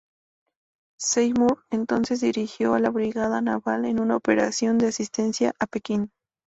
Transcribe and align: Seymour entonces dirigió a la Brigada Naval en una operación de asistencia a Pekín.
Seymour 0.99 1.63
entonces 1.69 2.21
dirigió 2.21 2.73
a 2.73 2.79
la 2.79 2.89
Brigada 2.89 3.39
Naval 3.39 3.85
en 3.85 3.99
una 4.01 4.15
operación 4.15 4.79
de 4.79 4.87
asistencia 4.87 5.53
a 5.59 5.67
Pekín. 5.67 6.09